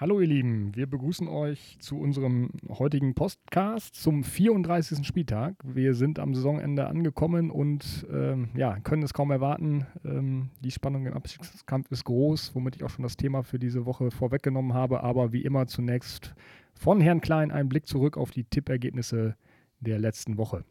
Hallo 0.00 0.20
ihr 0.20 0.28
Lieben, 0.28 0.74
wir 0.74 0.86
begrüßen 0.86 1.28
euch 1.28 1.76
zu 1.78 1.98
unserem 1.98 2.50
heutigen 2.68 3.14
Podcast 3.14 3.94
zum 3.94 4.24
34. 4.24 5.06
Spieltag. 5.06 5.56
Wir 5.64 5.94
sind 5.94 6.18
am 6.18 6.34
Saisonende 6.34 6.86
angekommen 6.86 7.50
und 7.50 8.06
ähm, 8.10 8.48
ja, 8.54 8.78
können 8.80 9.02
es 9.02 9.12
kaum 9.12 9.30
erwarten. 9.30 9.86
Ähm, 10.04 10.50
die 10.60 10.70
Spannung 10.70 11.06
im 11.06 11.12
Abstiegskampf 11.12 11.90
ist 11.90 12.04
groß, 12.04 12.54
womit 12.54 12.76
ich 12.76 12.84
auch 12.84 12.90
schon 12.90 13.02
das 13.02 13.16
Thema 13.16 13.42
für 13.42 13.58
diese 13.58 13.84
Woche 13.84 14.10
vorweggenommen 14.10 14.72
habe. 14.72 15.02
Aber 15.02 15.32
wie 15.32 15.42
immer 15.42 15.66
zunächst 15.66 16.34
von 16.74 17.00
Herrn 17.00 17.20
Klein 17.20 17.50
ein 17.50 17.68
Blick 17.68 17.86
zurück 17.86 18.16
auf 18.16 18.30
die 18.30 18.44
Tippergebnisse 18.44 19.36
der 19.80 19.98
letzten 19.98 20.38
Woche. 20.38 20.64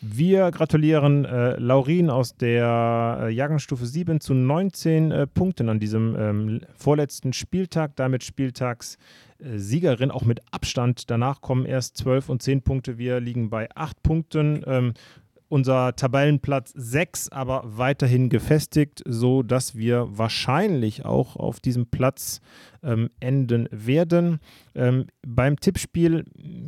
Wir 0.00 0.50
gratulieren 0.50 1.24
äh, 1.24 1.56
Laurin 1.56 2.10
aus 2.10 2.36
der 2.36 3.20
äh, 3.22 3.30
Jahrgangsstufe 3.30 3.86
7 3.86 4.20
zu 4.20 4.34
19 4.34 5.10
äh, 5.10 5.26
Punkten 5.26 5.68
an 5.68 5.80
diesem 5.80 6.16
ähm, 6.18 6.60
vorletzten 6.74 7.32
Spieltag. 7.32 7.96
Damit 7.96 8.24
Spieltagssiegerin, 8.24 10.10
auch 10.10 10.24
mit 10.24 10.40
Abstand. 10.50 11.10
Danach 11.10 11.40
kommen 11.40 11.66
erst 11.66 11.96
12 11.98 12.28
und 12.28 12.42
10 12.42 12.62
Punkte. 12.62 12.98
Wir 12.98 13.20
liegen 13.20 13.50
bei 13.50 13.68
8 13.74 14.02
Punkten. 14.02 14.62
Ähm, 14.66 14.94
unser 15.54 15.94
Tabellenplatz 15.94 16.72
6 16.74 17.28
aber 17.28 17.62
weiterhin 17.64 18.28
gefestigt, 18.28 19.04
so 19.06 19.44
dass 19.44 19.76
wir 19.76 20.08
wahrscheinlich 20.10 21.04
auch 21.04 21.36
auf 21.36 21.60
diesem 21.60 21.86
Platz 21.86 22.40
ähm, 22.82 23.08
enden 23.20 23.68
werden. 23.70 24.40
Ähm, 24.74 25.06
beim 25.24 25.60
Tippspiel 25.60 26.24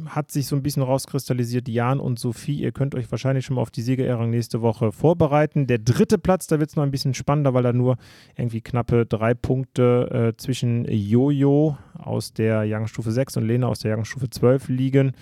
hat 0.07 0.31
sich 0.31 0.47
so 0.47 0.55
ein 0.55 0.62
bisschen 0.62 0.85
rauskristallisiert, 0.85 1.69
Jan 1.69 1.99
und 1.99 2.21
Sophie, 2.21 2.61
ihr 2.61 2.71
könnt 2.71 2.95
euch 2.95 3.11
wahrscheinlich 3.11 3.45
schon 3.45 3.57
mal 3.57 3.62
auf 3.62 3.73
die 3.73 3.83
Siegerehrung 3.83 4.31
nächste 4.31 4.62
Woche 4.62 4.93
vorbereiten. 4.93 5.67
Der 5.67 5.79
dritte 5.79 6.17
Platz, 6.17 6.47
da 6.47 6.61
wird 6.61 6.71
es 6.71 6.77
noch 6.77 6.84
ein 6.84 6.93
bisschen 6.93 7.12
spannender, 7.12 7.55
weil 7.55 7.65
da 7.65 7.73
nur 7.73 7.97
irgendwie 8.37 8.61
knappe 8.61 9.05
drei 9.05 9.34
Punkte 9.34 10.34
äh, 10.37 10.37
zwischen 10.37 10.84
Jojo 10.84 11.77
aus 11.95 12.33
der 12.33 12.62
Jahrgangsstufe 12.62 13.11
6 13.11 13.39
und 13.39 13.48
Lena 13.48 13.67
aus 13.67 13.81
der 13.81 13.89
Jahrgangsstufe 13.89 14.31
12 14.31 14.69
liegen. 14.69 15.12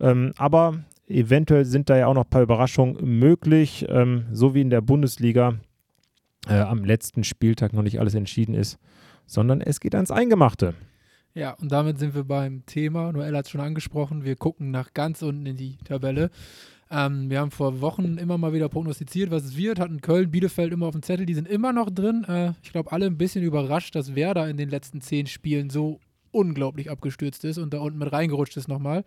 Ähm, 0.00 0.32
aber 0.36 0.74
Eventuell 1.08 1.64
sind 1.64 1.88
da 1.88 1.96
ja 1.96 2.06
auch 2.06 2.14
noch 2.14 2.24
ein 2.24 2.30
paar 2.30 2.42
Überraschungen 2.42 3.18
möglich, 3.18 3.86
ähm, 3.88 4.26
so 4.30 4.54
wie 4.54 4.60
in 4.60 4.70
der 4.70 4.82
Bundesliga 4.82 5.54
äh, 6.48 6.60
am 6.60 6.84
letzten 6.84 7.24
Spieltag 7.24 7.72
noch 7.72 7.82
nicht 7.82 7.98
alles 7.98 8.14
entschieden 8.14 8.54
ist, 8.54 8.78
sondern 9.26 9.60
es 9.62 9.80
geht 9.80 9.94
ans 9.94 10.10
Eingemachte. 10.10 10.74
Ja, 11.34 11.52
und 11.54 11.72
damit 11.72 11.98
sind 11.98 12.14
wir 12.14 12.24
beim 12.24 12.66
Thema. 12.66 13.12
Noel 13.12 13.36
hat 13.36 13.46
es 13.46 13.50
schon 13.50 13.60
angesprochen. 13.60 14.24
Wir 14.24 14.36
gucken 14.36 14.70
nach 14.70 14.92
ganz 14.92 15.22
unten 15.22 15.46
in 15.46 15.56
die 15.56 15.78
Tabelle. 15.84 16.30
Ähm, 16.90 17.30
wir 17.30 17.40
haben 17.40 17.50
vor 17.50 17.80
Wochen 17.80 18.18
immer 18.18 18.38
mal 18.38 18.52
wieder 18.52 18.68
prognostiziert, 18.68 19.30
was 19.30 19.44
es 19.44 19.56
wird. 19.56 19.78
Hatten 19.78 20.00
Köln, 20.00 20.30
Bielefeld 20.30 20.72
immer 20.72 20.86
auf 20.86 20.92
dem 20.92 21.02
Zettel. 21.02 21.26
Die 21.26 21.34
sind 21.34 21.48
immer 21.48 21.72
noch 21.72 21.90
drin. 21.90 22.24
Äh, 22.24 22.52
ich 22.62 22.72
glaube, 22.72 22.92
alle 22.92 23.06
ein 23.06 23.18
bisschen 23.18 23.44
überrascht, 23.44 23.94
dass 23.94 24.14
Werder 24.14 24.48
in 24.48 24.56
den 24.56 24.68
letzten 24.68 25.00
zehn 25.00 25.26
Spielen 25.26 25.70
so 25.70 26.00
unglaublich 26.32 26.90
abgestürzt 26.90 27.44
ist 27.44 27.58
und 27.58 27.72
da 27.72 27.78
unten 27.78 27.98
mit 27.98 28.12
reingerutscht 28.12 28.56
ist 28.56 28.68
nochmal. 28.68 29.04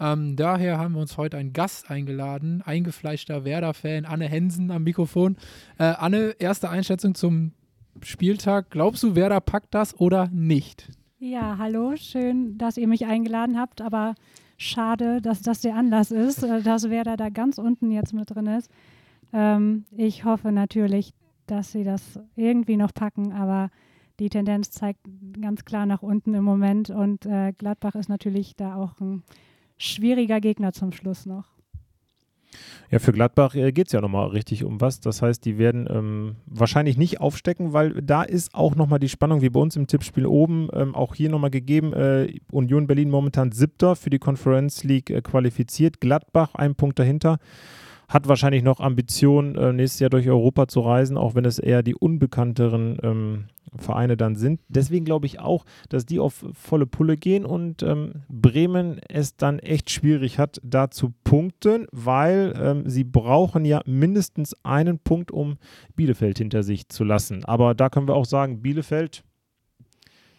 Ähm, 0.00 0.36
daher 0.36 0.78
haben 0.78 0.94
wir 0.94 1.00
uns 1.00 1.16
heute 1.16 1.36
einen 1.36 1.52
Gast 1.52 1.90
eingeladen, 1.90 2.62
eingefleischter 2.62 3.44
Werder-Fan, 3.44 4.04
Anne 4.04 4.28
Hensen 4.28 4.70
am 4.70 4.84
Mikrofon. 4.84 5.36
Äh, 5.78 5.84
Anne, 5.84 6.36
erste 6.38 6.70
Einschätzung 6.70 7.14
zum 7.14 7.52
Spieltag. 8.02 8.70
Glaubst 8.70 9.02
du, 9.02 9.16
Werder 9.16 9.40
packt 9.40 9.74
das 9.74 9.98
oder 9.98 10.28
nicht? 10.28 10.88
Ja, 11.18 11.58
hallo, 11.58 11.96
schön, 11.96 12.58
dass 12.58 12.76
ihr 12.76 12.86
mich 12.86 13.06
eingeladen 13.06 13.58
habt, 13.58 13.80
aber 13.80 14.14
schade, 14.56 15.20
dass 15.20 15.42
das 15.42 15.60
der 15.60 15.74
Anlass 15.74 16.12
ist, 16.12 16.44
äh, 16.44 16.62
dass 16.62 16.90
Werder 16.90 17.16
da 17.16 17.28
ganz 17.28 17.58
unten 17.58 17.90
jetzt 17.90 18.14
mit 18.14 18.30
drin 18.30 18.46
ist. 18.46 18.70
Ähm, 19.32 19.84
ich 19.96 20.24
hoffe 20.24 20.52
natürlich, 20.52 21.12
dass 21.46 21.72
sie 21.72 21.82
das 21.82 22.20
irgendwie 22.36 22.76
noch 22.76 22.94
packen, 22.94 23.32
aber 23.32 23.70
die 24.20 24.28
Tendenz 24.28 24.70
zeigt 24.70 25.00
ganz 25.40 25.64
klar 25.64 25.86
nach 25.86 26.02
unten 26.02 26.34
im 26.34 26.44
Moment 26.44 26.90
und 26.90 27.26
äh, 27.26 27.52
Gladbach 27.56 27.94
ist 27.94 28.08
natürlich 28.08 28.56
da 28.56 28.76
auch 28.76 29.00
ein 29.00 29.22
schwieriger 29.78 30.40
Gegner 30.40 30.72
zum 30.72 30.92
Schluss 30.92 31.26
noch. 31.26 31.58
Ja, 32.90 32.98
für 32.98 33.12
Gladbach 33.12 33.54
äh, 33.54 33.70
geht 33.72 33.88
es 33.88 33.92
ja 33.92 34.00
nochmal 34.00 34.28
richtig 34.28 34.64
um 34.64 34.80
was. 34.80 35.00
Das 35.00 35.20
heißt, 35.20 35.44
die 35.44 35.58
werden 35.58 35.86
ähm, 35.90 36.36
wahrscheinlich 36.46 36.96
nicht 36.96 37.20
aufstecken, 37.20 37.74
weil 37.74 38.00
da 38.02 38.22
ist 38.22 38.54
auch 38.54 38.74
nochmal 38.76 38.98
die 38.98 39.10
Spannung 39.10 39.42
wie 39.42 39.50
bei 39.50 39.60
uns 39.60 39.76
im 39.76 39.86
Tippspiel 39.86 40.26
oben 40.26 40.68
ähm, 40.72 40.94
auch 40.94 41.14
hier 41.14 41.28
nochmal 41.28 41.50
gegeben. 41.50 41.92
Äh, 41.92 42.40
Union 42.50 42.86
Berlin 42.86 43.10
momentan 43.10 43.52
siebter 43.52 43.94
für 43.94 44.08
die 44.08 44.18
Conference 44.18 44.84
League 44.84 45.10
äh, 45.10 45.20
qualifiziert. 45.20 46.00
Gladbach 46.00 46.54
ein 46.54 46.74
Punkt 46.74 46.98
dahinter 46.98 47.38
hat 48.08 48.26
wahrscheinlich 48.26 48.62
noch 48.62 48.80
Ambitionen, 48.80 49.54
äh, 49.54 49.72
nächstes 49.72 50.00
Jahr 50.00 50.10
durch 50.10 50.28
Europa 50.28 50.66
zu 50.66 50.80
reisen, 50.80 51.16
auch 51.16 51.34
wenn 51.34 51.44
es 51.44 51.58
eher 51.58 51.82
die 51.82 51.94
unbekannteren 51.94 52.98
ähm, 53.02 53.44
Vereine 53.76 54.16
dann 54.16 54.34
sind. 54.34 54.60
Deswegen 54.68 55.04
glaube 55.04 55.26
ich 55.26 55.40
auch, 55.40 55.66
dass 55.90 56.06
die 56.06 56.18
auf 56.18 56.44
volle 56.54 56.86
Pulle 56.86 57.16
gehen 57.16 57.44
und 57.44 57.82
ähm, 57.82 58.22
Bremen 58.28 58.98
es 59.08 59.36
dann 59.36 59.58
echt 59.58 59.90
schwierig 59.90 60.38
hat, 60.38 60.58
da 60.64 60.90
zu 60.90 61.12
punkten, 61.22 61.86
weil 61.92 62.54
ähm, 62.58 62.88
sie 62.88 63.04
brauchen 63.04 63.66
ja 63.66 63.82
mindestens 63.84 64.56
einen 64.64 64.98
Punkt, 64.98 65.30
um 65.30 65.58
Bielefeld 65.94 66.38
hinter 66.38 66.62
sich 66.62 66.88
zu 66.88 67.04
lassen. 67.04 67.44
Aber 67.44 67.74
da 67.74 67.90
können 67.90 68.08
wir 68.08 68.14
auch 68.14 68.24
sagen, 68.24 68.62
Bielefeld 68.62 69.22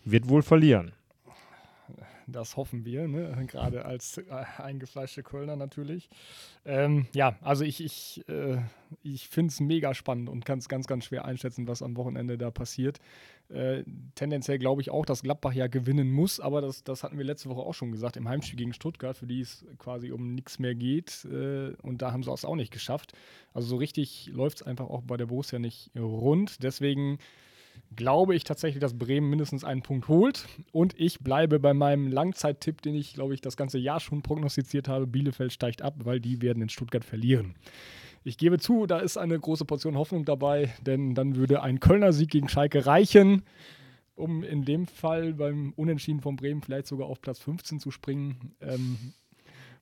wird 0.06 0.28
wohl 0.28 0.41
verlieren. 0.41 0.94
Das 2.31 2.57
hoffen 2.57 2.85
wir, 2.85 3.07
ne? 3.07 3.45
gerade 3.47 3.85
als 3.85 4.17
äh, 4.17 4.23
eingefleischte 4.57 5.23
Kölner 5.23 5.56
natürlich. 5.56 6.09
Ähm, 6.66 7.07
ja, 7.13 7.38
also 7.41 7.63
ich, 7.63 7.84
ich, 7.84 8.28
äh, 8.28 8.57
ich 9.03 9.28
finde 9.28 9.51
es 9.51 9.59
mega 9.59 9.94
spannend 9.94 10.29
und 10.29 10.45
kann 10.45 10.59
es 10.59 10.69
ganz, 10.69 10.88
ganz 10.88 11.06
schwer 11.06 11.25
einschätzen, 11.25 11.68
was 11.68 11.81
am 11.81 11.95
Wochenende 11.97 12.38
da 12.38 12.51
passiert. 12.51 13.00
Äh, 13.50 13.84
tendenziell 14.13 14.59
glaube 14.59 14.81
ich 14.81 14.91
auch, 14.91 15.06
dass 15.06 15.23
Gladbach 15.23 15.53
ja 15.53 15.68
gewinnen 15.68 16.12
muss, 16.12 16.39
aber 16.39 16.62
das, 16.62 16.84
das 16.84 17.03
hatten 17.03 17.18
wir 17.18 17.25
letzte 17.25 17.50
Woche 17.50 17.62
auch 17.62 17.73
schon 17.73 17.91
gesagt, 17.91 18.16
im 18.16 18.29
Heimspiel 18.29 18.57
gegen 18.57 18.73
Stuttgart, 18.73 19.18
für 19.18 19.25
die 19.25 19.41
es 19.41 19.66
quasi 19.79 20.12
um 20.12 20.35
nichts 20.35 20.59
mehr 20.59 20.75
geht. 20.75 21.25
Äh, 21.25 21.73
und 21.81 22.01
da 22.01 22.12
haben 22.12 22.23
sie 22.23 22.31
es 22.31 22.45
auch 22.45 22.56
nicht 22.56 22.72
geschafft. 22.72 23.13
Also 23.53 23.68
so 23.68 23.78
richtig 23.78 24.29
läuft 24.31 24.62
es 24.62 24.68
einfach 24.68 24.88
auch 24.88 25.01
bei 25.01 25.18
der 25.18 25.25
Borussia 25.25 25.57
nicht 25.57 25.91
rund. 25.97 26.62
Deswegen 26.62 27.18
glaube 27.95 28.35
ich 28.35 28.44
tatsächlich, 28.44 28.81
dass 28.81 28.97
Bremen 28.97 29.29
mindestens 29.29 29.63
einen 29.63 29.81
Punkt 29.81 30.07
holt. 30.07 30.47
Und 30.72 31.00
ich 31.00 31.19
bleibe 31.19 31.59
bei 31.59 31.73
meinem 31.73 32.07
Langzeittipp, 32.07 32.81
den 32.81 32.95
ich, 32.95 33.13
glaube 33.13 33.33
ich, 33.33 33.41
das 33.41 33.57
ganze 33.57 33.77
Jahr 33.77 34.00
schon 34.00 34.22
prognostiziert 34.22 34.88
habe. 34.88 35.07
Bielefeld 35.07 35.53
steigt 35.53 35.81
ab, 35.81 35.95
weil 36.03 36.19
die 36.19 36.41
werden 36.41 36.61
in 36.61 36.69
Stuttgart 36.69 37.03
verlieren. 37.03 37.55
Ich 38.23 38.38
gebe 38.38 38.59
zu, 38.59 38.85
da 38.85 39.00
ist 39.00 39.17
eine 39.17 39.39
große 39.39 39.66
Portion 39.66 39.97
Hoffnung 39.97 40.25
dabei, 40.25 40.73
denn 40.85 41.16
dann 41.16 41.35
würde 41.35 41.63
ein 41.63 41.79
Kölner 41.79 42.13
Sieg 42.13 42.29
gegen 42.29 42.50
Schalke 42.50 42.85
reichen, 42.85 43.44
um 44.16 44.44
in 44.44 44.66
dem 44.66 44.88
Fall 44.88 45.33
beim 45.33 45.73
Unentschieden 45.75 46.19
von 46.19 46.35
Bremen 46.35 46.61
vielleicht 46.61 46.88
sogar 46.88 47.07
auf 47.07 47.21
Platz 47.21 47.39
15 47.39 47.79
zu 47.79 47.91
springen. 47.91 48.53
Ähm, 48.61 49.13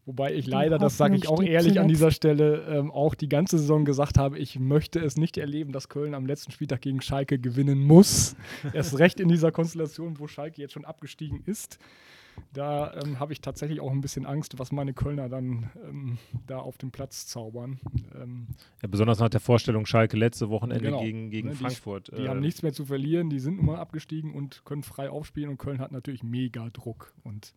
Wobei 0.07 0.33
ich 0.33 0.47
leider, 0.47 0.77
das 0.77 0.95
sage 0.95 1.17
ich 1.17 1.27
auch 1.27 1.43
ehrlich 1.43 1.81
an 1.81 1.89
dieser 1.89 2.11
Stelle, 2.11 2.65
ähm, 2.69 2.91
auch 2.91 3.13
die 3.13 3.27
ganze 3.27 3.57
Saison 3.57 3.83
gesagt 3.83 4.17
habe, 4.17 4.39
ich 4.39 4.57
möchte 4.57 5.01
es 5.01 5.17
nicht 5.17 5.37
erleben, 5.37 5.73
dass 5.73 5.89
Köln 5.89 6.13
am 6.13 6.25
letzten 6.25 6.53
Spieltag 6.53 6.79
gegen 6.79 7.01
Schalke 7.01 7.37
gewinnen 7.37 7.83
muss. 7.83 8.37
Erst 8.73 8.97
recht 8.99 9.19
in 9.19 9.27
dieser 9.27 9.51
Konstellation, 9.51 10.17
wo 10.17 10.27
Schalke 10.27 10.61
jetzt 10.61 10.71
schon 10.71 10.85
abgestiegen 10.85 11.43
ist. 11.45 11.77
Da 12.53 12.93
ähm, 13.03 13.19
habe 13.19 13.33
ich 13.33 13.41
tatsächlich 13.41 13.81
auch 13.81 13.91
ein 13.91 13.99
bisschen 13.99 14.25
Angst, 14.25 14.57
was 14.59 14.71
meine 14.71 14.93
Kölner 14.93 15.27
dann 15.27 15.71
ähm, 15.85 16.17
da 16.45 16.59
auf 16.59 16.77
dem 16.77 16.91
Platz 16.91 17.27
zaubern. 17.27 17.81
Ähm, 18.15 18.47
ja, 18.81 18.87
besonders 18.87 19.19
nach 19.19 19.29
der 19.29 19.41
Vorstellung 19.41 19.85
Schalke 19.85 20.15
letzte 20.15 20.49
Wochenende 20.49 20.85
genau, 20.85 21.01
gegen, 21.01 21.31
gegen 21.31 21.49
ne, 21.49 21.55
Frankfurt. 21.55 22.11
Die, 22.13 22.15
die 22.15 22.21
äh, 22.23 22.27
haben 22.29 22.39
nichts 22.39 22.61
mehr 22.63 22.71
zu 22.71 22.85
verlieren, 22.85 23.29
die 23.29 23.39
sind 23.39 23.57
nun 23.57 23.65
mal 23.65 23.77
abgestiegen 23.77 24.33
und 24.33 24.63
können 24.63 24.83
frei 24.83 25.09
aufspielen 25.09 25.49
und 25.49 25.57
Köln 25.57 25.79
hat 25.79 25.91
natürlich 25.91 26.23
mega 26.23 26.69
Druck. 26.69 27.13
Und 27.25 27.53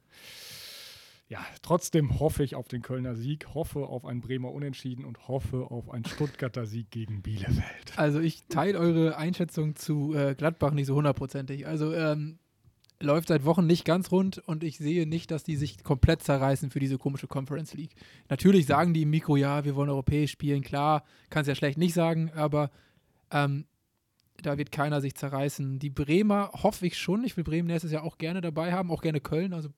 ja, 1.30 1.38
trotzdem 1.62 2.18
hoffe 2.18 2.42
ich 2.42 2.56
auf 2.56 2.66
den 2.66 2.82
Kölner 2.82 3.14
Sieg, 3.14 3.54
hoffe 3.54 3.86
auf 3.86 4.04
ein 4.04 4.20
Bremer 4.20 4.50
Unentschieden 4.50 5.04
und 5.04 5.28
hoffe 5.28 5.70
auf 5.70 5.88
einen 5.88 6.04
Stuttgarter 6.04 6.66
Sieg 6.66 6.90
gegen 6.90 7.22
Bielefeld. 7.22 7.92
Also 7.96 8.18
ich 8.18 8.46
teile 8.48 8.76
eure 8.76 9.16
Einschätzung 9.16 9.76
zu 9.76 10.12
äh, 10.12 10.34
Gladbach 10.34 10.72
nicht 10.72 10.86
so 10.86 10.96
hundertprozentig. 10.96 11.68
Also 11.68 11.94
ähm, 11.94 12.40
läuft 12.98 13.28
seit 13.28 13.44
Wochen 13.44 13.64
nicht 13.64 13.84
ganz 13.84 14.10
rund 14.10 14.38
und 14.38 14.64
ich 14.64 14.78
sehe 14.78 15.06
nicht, 15.06 15.30
dass 15.30 15.44
die 15.44 15.54
sich 15.54 15.84
komplett 15.84 16.20
zerreißen 16.24 16.72
für 16.72 16.80
diese 16.80 16.98
komische 16.98 17.28
Conference 17.28 17.74
League. 17.74 17.94
Natürlich 18.28 18.66
sagen 18.66 18.92
die 18.92 19.02
im 19.02 19.10
Mikro, 19.10 19.36
ja, 19.36 19.64
wir 19.64 19.76
wollen 19.76 19.88
europäisch 19.88 20.32
spielen, 20.32 20.62
klar, 20.62 21.04
kann 21.30 21.42
es 21.42 21.48
ja 21.48 21.54
schlecht 21.54 21.78
nicht 21.78 21.94
sagen, 21.94 22.32
aber 22.34 22.72
ähm, 23.30 23.66
da 24.42 24.58
wird 24.58 24.72
keiner 24.72 25.00
sich 25.00 25.14
zerreißen. 25.14 25.78
Die 25.78 25.90
Bremer 25.90 26.50
hoffe 26.54 26.86
ich 26.86 26.98
schon. 26.98 27.22
Ich 27.22 27.36
will 27.36 27.44
Bremen 27.44 27.68
nächstes 27.68 27.92
Jahr 27.92 28.02
auch 28.02 28.18
gerne 28.18 28.40
dabei 28.40 28.72
haben, 28.72 28.90
auch 28.90 29.02
gerne 29.02 29.20
Köln. 29.20 29.52
Also 29.52 29.68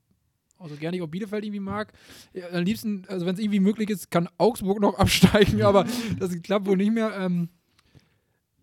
also 0.62 0.76
gerne 0.76 0.96
ich 0.96 1.02
auch 1.02 1.08
Bielefeld 1.08 1.44
irgendwie 1.44 1.60
mag. 1.60 1.92
Ja, 2.32 2.48
am 2.50 2.64
liebsten, 2.64 3.04
also 3.08 3.26
wenn 3.26 3.34
es 3.34 3.40
irgendwie 3.40 3.60
möglich 3.60 3.90
ist, 3.90 4.10
kann 4.10 4.28
Augsburg 4.38 4.80
noch 4.80 4.94
absteigen, 4.98 5.62
aber 5.62 5.86
das 6.18 6.40
klappt 6.42 6.66
wohl 6.66 6.76
nicht 6.76 6.92
mehr. 6.92 7.12
Ähm, 7.18 7.48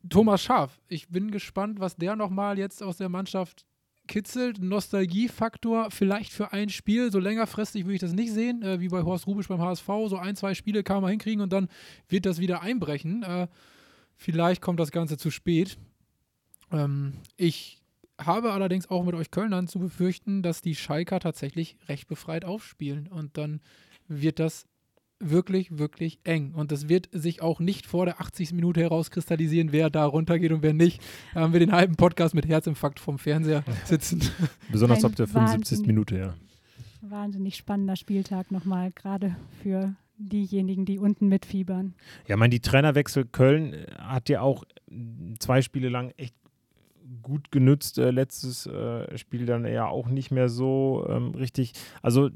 Thomas 0.08 0.42
Schaf, 0.42 0.80
ich 0.88 1.10
bin 1.10 1.32
gespannt, 1.32 1.80
was 1.80 1.96
der 1.96 2.16
nochmal 2.16 2.58
jetzt 2.58 2.82
aus 2.82 2.98
der 2.98 3.10
Mannschaft 3.10 3.66
kitzelt. 4.10 4.62
Nostalgiefaktor 4.62 5.92
vielleicht 5.92 6.34
für 6.34 6.52
ein 6.52 6.70
Spiel. 6.70 7.12
So 7.12 7.20
längerfristig 7.20 7.86
würde 7.86 7.96
ich 7.96 8.02
das 8.02 8.14
nicht 8.14 8.34
sehen, 8.34 8.62
äh, 8.62 8.82
wie 8.82 8.90
bei 8.90 9.04
Horst 9.04 9.28
Rubisch 9.28 9.48
beim 9.48 9.62
HSV. 9.62 9.88
So 10.08 10.18
ein, 10.18 10.36
zwei 10.36 10.54
Spiele 10.54 10.84
kann 10.84 11.02
man 11.02 11.12
hinkriegen 11.12 11.42
und 11.42 11.54
dann 11.54 11.70
wird 12.10 12.26
das 12.26 12.40
wieder 12.40 12.62
einbrechen. 12.62 13.24
Äh, 13.24 13.48
vielleicht 14.16 14.62
kommt 14.62 14.80
das 14.80 14.92
Ganze 14.92 15.18
zu 15.18 15.32
spät. 15.32 15.78
Ähm, 16.72 17.14
ich 17.38 17.79
habe 18.20 18.52
allerdings 18.52 18.90
auch 18.90 19.04
mit 19.04 19.16
euch 19.16 19.32
Kölnern 19.32 19.68
zu 19.68 19.80
befürchten, 19.80 20.44
dass 20.44 20.62
die 20.62 20.76
Schalker 20.76 21.20
tatsächlich 21.20 21.78
recht 21.88 22.08
befreit 22.08 22.46
aufspielen. 22.46 23.08
Und 23.08 23.38
dann 23.38 23.62
wird 24.08 24.40
das 24.40 24.66
wirklich, 25.20 25.78
wirklich 25.78 26.20
eng. 26.24 26.54
Und 26.54 26.72
das 26.72 26.88
wird 26.88 27.10
sich 27.12 27.42
auch 27.42 27.60
nicht 27.60 27.86
vor 27.86 28.06
der 28.06 28.22
80. 28.22 28.54
Minute 28.54 28.82
herauskristallisieren, 28.82 29.72
wer 29.72 29.90
da 29.90 30.06
runtergeht 30.06 30.52
und 30.52 30.62
wer 30.64 30.74
nicht. 30.74 31.02
Da 31.34 31.42
haben 31.42 31.54
wir 31.54 31.60
den 31.60 31.72
halben 31.74 31.96
Podcast 31.96 32.34
mit 32.36 32.48
Herzinfarkt 32.48 33.00
vom 33.00 33.18
Fernseher 33.20 33.64
sitzen. 33.86 34.22
Besonders 34.72 35.00
Ein 35.04 35.12
ab 35.12 35.16
der 35.16 35.28
75. 35.28 35.80
wahnsinnig- 35.80 35.88
Minute, 35.88 36.18
ja. 36.18 36.34
Wahnsinnig 37.02 37.56
spannender 37.56 37.96
Spieltag 37.96 38.52
nochmal, 38.52 38.92
gerade 38.92 39.36
für 39.64 39.96
diejenigen, 40.18 40.86
die 40.86 41.00
unten 41.00 41.28
mitfiebern. 41.28 41.94
Ja, 42.28 42.36
ich 42.36 42.40
meine, 42.40 42.50
die 42.52 42.60
Trainerwechsel 42.60 43.26
Köln 43.26 43.86
hat 43.98 44.28
ja 44.28 44.42
auch 44.42 44.66
zwei 45.40 45.62
Spiele 45.62 45.88
lang 45.90 46.12
echt 46.18 46.36
gut 47.22 47.52
genützt. 47.52 47.98
Äh, 47.98 48.12
letztes 48.12 48.66
äh, 48.66 49.18
Spiel 49.18 49.46
dann 49.46 49.66
ja 49.66 49.88
auch 49.88 50.08
nicht 50.08 50.32
mehr 50.32 50.50
so 50.50 51.06
ähm, 51.10 51.32
richtig. 51.32 51.74
Also 52.02 52.30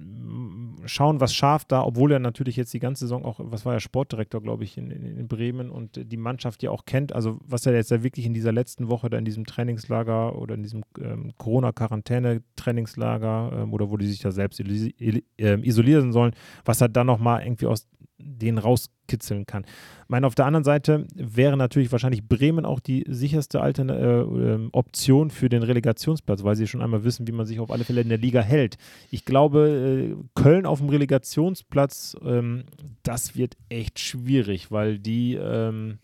schauen, 0.86 1.20
was 1.20 1.34
Schaf 1.34 1.66
da, 1.66 1.84
obwohl 1.84 2.12
er 2.12 2.20
natürlich 2.20 2.56
jetzt 2.56 2.74
die 2.74 2.80
ganze 2.80 3.06
Saison 3.06 3.26
auch, 3.26 3.40
was 3.40 3.66
war 3.66 3.74
er, 3.74 3.80
Sportdirektor, 3.80 4.42
glaube 4.42 4.64
ich, 4.64 4.78
in, 4.78 4.92
in, 4.92 5.06
in 5.06 5.28
Bremen 5.28 5.70
und 5.70 6.12
die 6.12 6.18
Mannschaft 6.18 6.64
ja 6.64 6.72
auch 6.72 6.86
kennt. 6.86 7.14
Also 7.14 7.40
was 7.46 7.66
er 7.66 7.74
jetzt 7.74 7.92
ja 7.92 8.04
wirklich 8.04 8.26
in 8.26 8.34
dieser 8.34 8.52
letzten 8.52 8.90
Woche 8.90 9.10
da 9.10 9.18
in 9.18 9.26
diesem 9.26 9.46
Trainingslager 9.46 10.38
oder 10.38 10.56
in 10.56 10.64
diesem 10.64 10.84
ähm, 11.00 11.34
Corona-Quarantäne-Trainingslager 11.38 13.62
ähm, 13.62 13.74
oder 13.74 13.90
wo 13.90 13.98
die 13.98 14.08
sich 14.08 14.20
da 14.20 14.32
selbst 14.32 14.60
ähm, 14.60 15.64
isolieren 15.64 16.12
sollen, 16.12 16.34
was 16.66 16.82
er 16.82 16.90
dann 16.90 17.08
nochmal 17.08 17.44
irgendwie 17.44 17.68
aus 17.68 17.88
denen 18.18 18.58
rauskitzeln 18.58 19.46
kann. 19.46 19.64
Ich 19.64 20.10
meine, 20.10 20.28
auf 20.28 20.36
der 20.36 20.46
anderen 20.46 20.64
Seite 20.64 21.08
wäre 21.16 21.58
natürlich 21.58 21.92
wahrscheinlich 21.92 22.28
Bremen 22.28 22.66
auch 22.66 22.80
die 22.80 23.04
sicherste 23.08 23.62
Altern 23.62 23.90
äh, 23.90 24.22
ähm, 24.22 24.70
Option 24.72 25.30
für 25.30 25.50
den 25.50 25.64
Relegationsplatz, 25.64 26.44
weil 26.44 26.56
sie 26.56 26.68
schon 26.68 26.82
einmal 26.82 27.04
wissen, 27.04 27.28
wie 27.28 27.32
man 27.32 27.46
sich 27.46 27.60
auf 27.60 27.72
alle 27.72 27.84
Fälle 27.84 28.02
in 28.02 28.10
der 28.10 28.18
Liga 28.18 28.42
hält. 28.42 28.78
Ich 29.12 29.26
glaube, 29.26 30.16
äh, 30.16 30.42
Köln 30.42 30.66
auf 30.66 30.80
dem 30.80 30.90
Relegationsplatz, 30.90 32.16
ähm, 32.24 32.64
das 33.04 33.36
wird 33.36 33.58
echt 33.70 34.00
schwierig, 34.00 34.72
weil 34.72 35.00
die 35.00 35.36
ähm, 35.36 36.00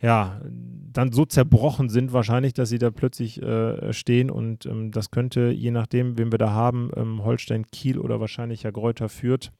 ja, 0.00 0.40
dann 0.92 1.10
so 1.12 1.24
zerbrochen 1.24 1.88
sind 1.88 2.12
wahrscheinlich, 2.12 2.52
dass 2.52 2.68
sie 2.68 2.78
da 2.78 2.90
plötzlich 2.90 3.42
äh, 3.42 3.92
stehen 3.92 4.30
und 4.30 4.66
ähm, 4.66 4.90
das 4.90 5.10
könnte, 5.10 5.50
je 5.50 5.70
nachdem, 5.70 6.18
wen 6.18 6.30
wir 6.30 6.38
da 6.38 6.50
haben, 6.50 6.90
ähm, 6.96 7.24
Holstein 7.24 7.66
Kiel 7.66 7.98
oder 7.98 8.20
wahrscheinlich 8.20 8.62
ja 8.62 8.70
Gräuter 8.70 9.08
führt. 9.08 9.52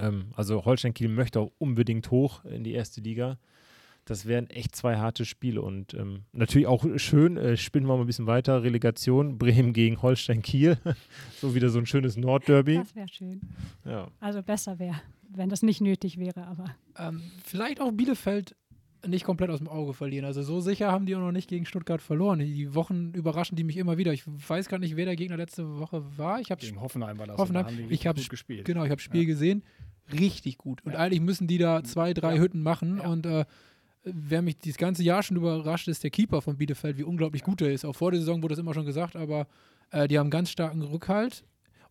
Ähm, 0.00 0.26
also 0.34 0.64
Holstein 0.64 0.94
Kiel 0.94 1.08
möchte 1.08 1.40
auch 1.40 1.52
unbedingt 1.58 2.10
hoch 2.10 2.44
in 2.44 2.64
die 2.64 2.72
erste 2.72 3.00
Liga. 3.00 3.38
Das 4.04 4.24
wären 4.26 4.48
echt 4.50 4.76
zwei 4.76 4.98
harte 4.98 5.24
Spiele 5.24 5.60
und 5.62 5.92
ähm, 5.94 6.22
natürlich 6.32 6.68
auch 6.68 6.84
schön, 6.96 7.36
äh, 7.36 7.56
spinnen 7.56 7.88
wir 7.88 7.96
mal 7.96 8.04
ein 8.04 8.06
bisschen 8.06 8.28
weiter, 8.28 8.62
Relegation, 8.62 9.36
Bremen 9.36 9.72
gegen 9.72 10.00
Holstein 10.00 10.42
Kiel. 10.42 10.78
so 11.40 11.56
wieder 11.56 11.70
so 11.70 11.80
ein 11.80 11.86
schönes 11.86 12.16
Nordderby. 12.16 12.76
Das 12.76 12.94
wäre 12.94 13.08
schön. 13.08 13.40
Ja. 13.84 14.06
Also 14.20 14.44
besser 14.44 14.78
wäre, 14.78 15.00
wenn 15.28 15.48
das 15.48 15.62
nicht 15.62 15.80
nötig 15.80 16.18
wäre, 16.18 16.46
aber 16.46 16.66
Ähm, 16.98 17.20
vielleicht 17.44 17.80
auch 17.80 17.90
Bielefeld 17.90 18.54
nicht 19.06 19.24
komplett 19.24 19.50
aus 19.50 19.58
dem 19.58 19.68
Auge 19.68 19.92
verlieren. 19.94 20.24
Also 20.24 20.42
so 20.42 20.60
sicher 20.60 20.92
haben 20.92 21.06
die 21.06 21.14
auch 21.16 21.20
noch 21.20 21.32
nicht 21.32 21.48
gegen 21.48 21.66
Stuttgart 21.66 22.00
verloren. 22.00 22.38
Die 22.40 22.74
Wochen 22.74 23.12
überraschen 23.14 23.56
die 23.56 23.64
mich 23.64 23.76
immer 23.76 23.98
wieder. 23.98 24.12
Ich 24.12 24.24
weiß 24.26 24.68
gar 24.68 24.78
nicht, 24.78 24.96
wer 24.96 25.04
der 25.06 25.16
Gegner 25.16 25.36
letzte 25.36 25.78
Woche 25.78 26.02
war. 26.16 26.40
Ich 26.40 26.50
habe 26.50 26.60
Gegen 26.60 26.80
Hoffenheim 26.80 27.18
war 27.18 27.26
das. 27.26 27.38
Hoffenheim. 27.38 27.66
da 27.66 27.72
Ich 27.72 27.78
richtig 27.90 28.06
hab 28.06 28.16
gut 28.16 28.24
sp- 28.24 28.30
gespielt. 28.30 28.64
Genau, 28.64 28.84
ich 28.84 28.90
habe 28.90 29.00
Spiel 29.00 29.22
Ja. 29.22 29.26
gesehen. 29.26 29.62
Richtig 30.12 30.58
gut. 30.58 30.84
Und 30.84 30.92
Ja. 30.92 30.98
eigentlich 31.00 31.20
müssen 31.20 31.46
die 31.46 31.58
da 31.58 31.82
zwei, 31.84 32.14
drei 32.14 32.36
Ja. 32.36 32.40
Hütten 32.42 32.62
machen. 32.62 33.00
Und 33.00 33.26
äh, 33.26 33.44
wer 34.04 34.40
mich 34.42 34.58
dieses 34.58 34.78
ganze 34.78 35.02
Jahr 35.02 35.22
schon 35.22 35.36
überrascht, 35.36 35.88
ist 35.88 36.04
der 36.04 36.10
Keeper 36.10 36.40
von 36.42 36.56
Bielefeld, 36.56 36.96
wie 36.98 37.02
unglaublich 37.02 37.42
gut 37.42 37.60
er 37.60 37.72
ist. 37.72 37.84
Auch 37.84 37.94
vor 37.96 38.10
der 38.12 38.20
Saison 38.20 38.42
wurde 38.42 38.52
das 38.52 38.60
immer 38.60 38.72
schon 38.74 38.86
gesagt, 38.86 39.16
aber 39.16 39.46
äh, 39.90 40.06
die 40.08 40.18
haben 40.18 40.30
ganz 40.30 40.50
starken 40.50 40.82
Rückhalt. 40.82 41.44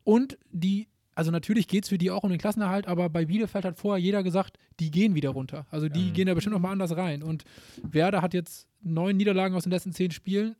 Und 0.04 0.38
die, 0.52 0.88
also 1.16 1.32
natürlich 1.32 1.68
geht 1.68 1.84
es 1.86 1.90
für 1.90 1.98
die 1.98 2.12
auch 2.12 2.24
um 2.24 2.30
den 2.30 2.40
Klassenerhalt, 2.40 2.88
aber 2.88 3.10
bei 3.10 3.26
Bielefeld 3.26 3.66
hat 3.66 3.78
vorher 3.78 4.04
jeder 4.04 4.22
gesagt, 4.22 4.58
die 4.80 4.92
gehen 4.92 5.16
wieder 5.16 5.30
runter. 5.30 5.66
Also 5.72 5.90
die 5.90 6.10
Mhm. 6.10 6.14
gehen 6.14 6.28
da 6.28 6.34
bestimmt 6.34 6.54
nochmal 6.54 6.74
anders 6.74 6.96
rein. 6.96 7.24
Und 7.24 7.44
Werder 7.82 8.22
hat 8.22 8.34
jetzt 8.34 8.68
neun 8.82 9.18
Niederlagen 9.18 9.56
aus 9.56 9.64
den 9.64 9.72
letzten 9.72 9.94
zehn 9.94 10.12
Spielen. 10.12 10.56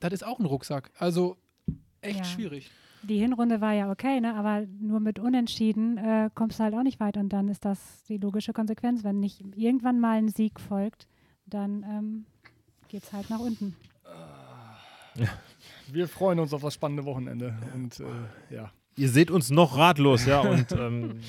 Das 0.00 0.12
ist 0.12 0.24
auch 0.24 0.38
ein 0.38 0.44
Rucksack. 0.46 0.90
Also 0.98 1.36
echt 2.02 2.18
Ja. 2.18 2.24
schwierig. 2.24 2.70
die 3.02 3.18
Hinrunde 3.18 3.60
war 3.60 3.72
ja 3.74 3.90
okay, 3.90 4.18
ne? 4.20 4.34
aber 4.34 4.66
nur 4.80 4.98
mit 5.00 5.18
Unentschieden 5.18 5.98
äh, 5.98 6.30
kommst 6.34 6.58
du 6.58 6.64
halt 6.64 6.74
auch 6.74 6.82
nicht 6.82 7.00
weit 7.00 7.16
und 7.18 7.30
dann 7.34 7.48
ist 7.48 7.64
das 7.66 8.02
die 8.08 8.16
logische 8.16 8.52
Konsequenz. 8.54 9.04
Wenn 9.04 9.20
nicht 9.20 9.42
irgendwann 9.56 10.00
mal 10.00 10.16
ein 10.18 10.28
Sieg 10.28 10.58
folgt, 10.60 11.06
dann 11.46 11.82
ähm, 11.82 12.26
geht 12.88 13.02
es 13.02 13.12
halt 13.12 13.28
nach 13.28 13.40
unten. 13.40 13.76
Wir 15.92 16.08
freuen 16.08 16.38
uns 16.40 16.52
auf 16.52 16.62
das 16.62 16.74
spannende 16.74 17.04
Wochenende. 17.04 17.54
Und 17.74 18.00
äh, 18.00 18.54
ja. 18.54 18.72
Ihr 18.96 19.08
seht 19.08 19.30
uns 19.30 19.50
noch 19.50 19.76
ratlos, 19.76 20.26
ja, 20.26 20.40
und 20.40 20.72
ähm, 20.72 21.20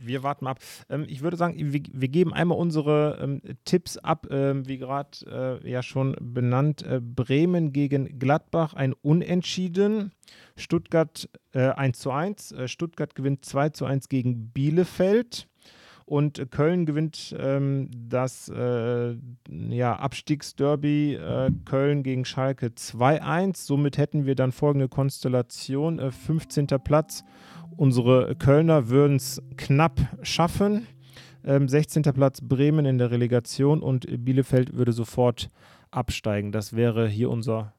wir 0.00 0.22
warten 0.22 0.46
ab. 0.46 0.58
Ähm, 0.88 1.04
ich 1.08 1.22
würde 1.22 1.36
sagen, 1.36 1.54
wir, 1.72 1.82
wir 1.92 2.08
geben 2.08 2.32
einmal 2.32 2.58
unsere 2.58 3.18
ähm, 3.20 3.42
Tipps 3.64 3.96
ab, 3.96 4.26
ähm, 4.30 4.66
wie 4.66 4.78
gerade 4.78 5.60
äh, 5.64 5.70
ja 5.70 5.82
schon 5.82 6.16
benannt. 6.20 6.82
Äh, 6.82 7.00
Bremen 7.00 7.72
gegen 7.72 8.18
Gladbach, 8.18 8.74
ein 8.74 8.92
Unentschieden. 8.92 10.12
Stuttgart 10.56 11.28
äh, 11.52 11.70
1 11.70 11.98
zu 11.98 12.10
1. 12.10 12.52
Äh, 12.52 12.68
Stuttgart 12.68 13.14
gewinnt 13.14 13.44
2 13.44 13.70
zu 13.70 13.84
1 13.84 14.08
gegen 14.08 14.50
Bielefeld. 14.50 15.48
Und 16.08 16.50
Köln 16.50 16.86
gewinnt 16.86 17.36
ähm, 17.38 17.90
das 17.94 18.48
äh, 18.48 19.14
ja, 19.68 19.94
Abstiegsderby 19.96 21.16
äh, 21.16 21.50
Köln 21.66 22.02
gegen 22.02 22.24
Schalke 22.24 22.68
2-1. 22.68 23.58
Somit 23.58 23.98
hätten 23.98 24.24
wir 24.24 24.34
dann 24.34 24.52
folgende 24.52 24.88
Konstellation: 24.88 25.98
äh, 25.98 26.10
15. 26.10 26.66
Platz. 26.82 27.24
Unsere 27.76 28.34
Kölner 28.36 28.88
würden 28.88 29.16
es 29.16 29.42
knapp 29.58 30.00
schaffen. 30.22 30.86
Ähm, 31.44 31.68
16. 31.68 32.02
Platz 32.02 32.40
Bremen 32.40 32.86
in 32.86 32.96
der 32.96 33.10
Relegation 33.10 33.82
und 33.82 34.06
Bielefeld 34.24 34.74
würde 34.74 34.92
sofort 34.92 35.50
absteigen. 35.90 36.52
Das 36.52 36.74
wäre 36.74 37.06
hier 37.06 37.28
unser 37.28 37.74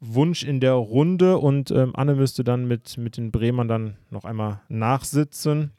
Wunsch 0.00 0.42
in 0.42 0.60
der 0.60 0.72
Runde 0.72 1.36
und 1.36 1.70
ähm, 1.70 1.92
Anne 1.94 2.14
müsste 2.14 2.44
dann 2.44 2.66
mit, 2.66 2.96
mit 2.96 3.18
den 3.18 3.30
Bremern 3.30 3.68
dann 3.68 3.96
noch 4.08 4.24
einmal 4.24 4.62
nachsitzen. 4.68 5.72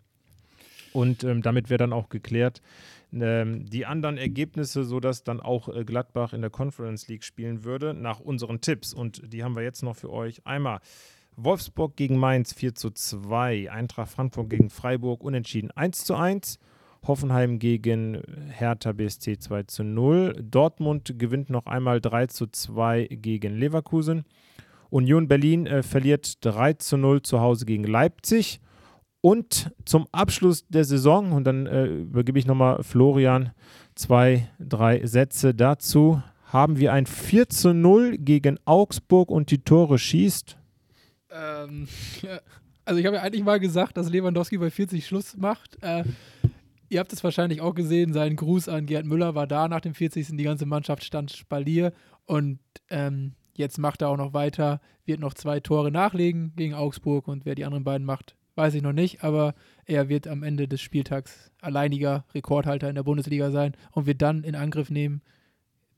Und 0.95 1.25
ähm, 1.25 1.41
damit 1.41 1.69
wäre 1.69 1.77
dann 1.77 1.91
auch 1.91 2.07
geklärt, 2.07 2.61
ähm, 3.11 3.65
die 3.65 3.85
anderen 3.85 4.17
Ergebnisse, 4.17 4.85
sodass 4.85 5.25
dann 5.25 5.41
auch 5.41 5.67
äh, 5.67 5.83
Gladbach 5.83 6.31
in 6.31 6.39
der 6.39 6.49
Conference 6.49 7.09
League 7.09 7.25
spielen 7.25 7.65
würde, 7.65 7.93
nach 7.93 8.21
unseren 8.21 8.61
Tipps. 8.61 8.93
Und 8.93 9.21
die 9.33 9.43
haben 9.43 9.57
wir 9.57 9.63
jetzt 9.63 9.83
noch 9.83 9.97
für 9.97 10.09
euch. 10.09 10.47
Einmal 10.47 10.79
Wolfsburg 11.35 11.97
gegen 11.97 12.17
Mainz 12.17 12.53
4 12.53 12.75
zu 12.75 12.91
2, 12.91 13.69
Eintracht 13.69 14.09
Frankfurt 14.09 14.49
gegen 14.49 14.69
Freiburg 14.69 15.21
unentschieden 15.21 15.69
1 15.71 16.05
zu 16.05 16.15
1. 16.15 16.59
Hoffenheim 17.05 17.59
gegen 17.59 18.21
Hertha 18.51 18.93
BSC 18.93 19.37
2 19.37 19.63
zu 19.63 19.83
0. 19.83 20.45
Dortmund 20.49 21.19
gewinnt 21.19 21.49
noch 21.49 21.65
einmal 21.65 21.99
3 21.99 22.27
zu 22.27 22.47
2 22.47 23.09
gegen 23.11 23.53
Leverkusen. 23.57 24.23
Union 24.89 25.27
Berlin 25.27 25.67
äh, 25.67 25.83
verliert 25.83 26.37
3 26.45 26.73
zu 26.73 26.95
0 26.95 27.21
zu 27.21 27.41
Hause 27.41 27.65
gegen 27.65 27.83
Leipzig. 27.83 28.61
Und 29.25 29.71
zum 29.85 30.05
Abschluss 30.11 30.67
der 30.67 30.83
Saison, 30.83 31.31
und 31.31 31.45
dann 31.45 31.65
äh, 31.65 31.85
übergebe 31.87 32.37
ich 32.37 32.45
nochmal 32.45 32.83
Florian 32.83 33.53
zwei, 33.95 34.47
drei 34.59 35.03
Sätze 35.03 35.55
dazu, 35.55 36.21
haben 36.53 36.77
wir 36.77 36.93
ein 36.93 37.07
4 37.07 37.49
zu 37.49 37.73
0 37.73 38.19
gegen 38.19 38.59
Augsburg 38.65 39.31
und 39.31 39.49
die 39.49 39.63
Tore 39.63 39.97
schießt. 39.97 40.57
Ähm, 41.31 41.87
also 42.85 42.99
ich 42.99 43.07
habe 43.07 43.15
ja 43.15 43.23
eigentlich 43.23 43.43
mal 43.43 43.59
gesagt, 43.59 43.97
dass 43.97 44.11
Lewandowski 44.11 44.59
bei 44.59 44.69
40 44.69 45.07
Schluss 45.07 45.35
macht. 45.35 45.81
Äh, 45.81 46.03
ihr 46.89 46.99
habt 46.99 47.11
es 47.11 47.23
wahrscheinlich 47.23 47.61
auch 47.61 47.73
gesehen, 47.73 48.13
sein 48.13 48.35
Gruß 48.35 48.69
an 48.69 48.85
Gerd 48.85 49.07
Müller 49.07 49.33
war 49.33 49.47
da 49.47 49.67
nach 49.67 49.81
dem 49.81 49.95
40. 49.95 50.37
Die 50.37 50.43
ganze 50.43 50.67
Mannschaft 50.67 51.03
stand 51.03 51.31
Spalier 51.31 51.93
und 52.25 52.59
ähm, 52.91 53.33
jetzt 53.55 53.79
macht 53.79 54.03
er 54.03 54.09
auch 54.09 54.17
noch 54.17 54.33
weiter, 54.33 54.81
wird 55.03 55.19
noch 55.19 55.33
zwei 55.33 55.61
Tore 55.61 55.89
nachlegen 55.89 56.53
gegen 56.55 56.75
Augsburg 56.75 57.27
und 57.27 57.43
wer 57.43 57.55
die 57.55 57.65
anderen 57.65 57.83
beiden 57.83 58.05
macht, 58.05 58.35
weiß 58.55 58.73
ich 58.73 58.81
noch 58.81 58.93
nicht, 58.93 59.23
aber 59.23 59.53
er 59.85 60.09
wird 60.09 60.27
am 60.27 60.43
Ende 60.43 60.67
des 60.67 60.81
Spieltags 60.81 61.51
alleiniger 61.61 62.25
Rekordhalter 62.33 62.89
in 62.89 62.95
der 62.95 63.03
Bundesliga 63.03 63.51
sein 63.51 63.75
und 63.91 64.05
wird 64.05 64.21
dann 64.21 64.43
in 64.43 64.55
Angriff 64.55 64.89
nehmen. 64.89 65.21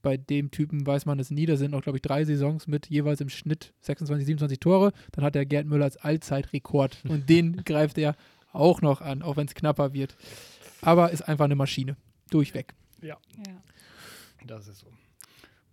Bei 0.01 0.17
dem 0.17 0.51
Typen 0.51 0.85
weiß 0.85 1.05
man 1.05 1.19
es 1.19 1.31
nie. 1.31 1.45
Da 1.45 1.57
sind 1.57 1.71
noch, 1.71 1.81
glaube 1.81 1.97
ich, 1.97 2.01
drei 2.01 2.23
Saisons 2.23 2.67
mit 2.67 2.87
jeweils 2.87 3.21
im 3.21 3.29
Schnitt 3.29 3.73
26, 3.81 4.25
27 4.25 4.59
Tore. 4.59 4.93
Dann 5.11 5.23
hat 5.23 5.35
er 5.35 5.45
Gerd 5.45 5.67
Müller 5.67 5.85
als 5.85 5.97
Allzeitrekord 5.97 6.97
und 7.07 7.29
den 7.29 7.63
greift 7.63 7.97
er 7.97 8.15
auch 8.51 8.81
noch 8.81 9.01
an, 9.01 9.21
auch 9.21 9.37
wenn 9.37 9.47
es 9.47 9.55
knapper 9.55 9.93
wird. 9.93 10.15
Aber 10.81 11.11
ist 11.11 11.27
einfach 11.27 11.45
eine 11.45 11.55
Maschine. 11.55 11.97
Durchweg. 12.29 12.73
Ja. 13.01 13.17
Das 14.45 14.67
ist 14.67 14.79
so. 14.79 14.87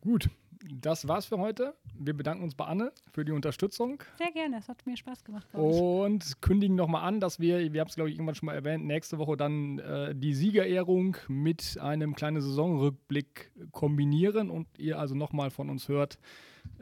Gut, 0.01 0.29
das 0.73 1.07
war's 1.09 1.27
für 1.27 1.39
heute. 1.39 1.75
Wir 1.99 2.15
bedanken 2.15 2.45
uns 2.45 2.55
bei 2.55 2.65
Anne 2.65 2.93
für 3.13 3.25
die 3.25 3.33
Unterstützung 3.33 4.03
Sehr 4.19 4.33
gerne, 4.33 4.59
es 4.59 4.69
hat 4.69 4.85
mir 4.87 4.97
Spaß 4.97 5.25
gemacht. 5.25 5.47
und 5.53 6.41
kündigen 6.41 6.77
nochmal 6.77 7.05
an, 7.05 7.21
dass 7.21 7.41
wir, 7.41 7.73
wir 7.73 7.81
haben 7.81 7.89
es 7.89 7.95
glaube 7.95 8.11
ich 8.11 8.17
irgendwann 8.17 8.35
schon 8.35 8.47
mal 8.47 8.55
erwähnt, 8.55 8.85
nächste 8.85 9.19
Woche 9.19 9.37
dann 9.37 9.79
äh, 9.79 10.15
die 10.15 10.35
Siegerehrung 10.35 11.17
mit 11.29 11.79
einem 11.81 12.15
kleinen 12.15 12.41
Saisonrückblick 12.41 13.53
kombinieren 13.73 14.51
und 14.51 14.67
ihr 14.79 14.99
also 14.99 15.15
nochmal 15.15 15.51
von 15.51 15.71
uns 15.71 15.89
hört, 15.89 16.19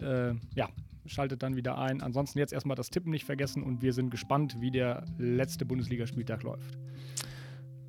äh, 0.00 0.34
ja, 0.54 0.68
schaltet 1.06 1.42
dann 1.42 1.56
wieder 1.56 1.78
ein. 1.78 2.02
Ansonsten 2.02 2.38
jetzt 2.38 2.52
erstmal 2.52 2.76
das 2.76 2.90
Tippen 2.90 3.10
nicht 3.10 3.24
vergessen 3.24 3.62
und 3.62 3.82
wir 3.82 3.92
sind 3.92 4.10
gespannt, 4.10 4.60
wie 4.60 4.70
der 4.70 5.04
letzte 5.18 5.64
Bundesligaspieltag 5.64 6.42
läuft. 6.42 6.78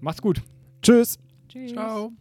Macht's 0.02 0.22
gut. 0.22 0.42
Tschüss. 0.82 1.18
Tschüss. 1.48 1.72
Ciao. 1.72 2.12